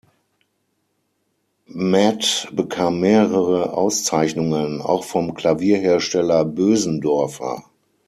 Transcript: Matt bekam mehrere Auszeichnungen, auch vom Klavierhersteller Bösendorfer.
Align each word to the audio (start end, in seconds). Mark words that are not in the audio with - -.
Matt 1.75 2.49
bekam 2.53 3.01
mehrere 3.01 3.73
Auszeichnungen, 3.77 4.81
auch 4.81 5.03
vom 5.03 5.35
Klavierhersteller 5.35 6.43
Bösendorfer. 6.43 7.65